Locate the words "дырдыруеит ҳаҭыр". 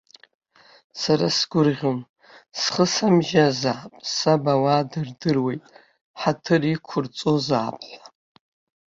4.89-6.61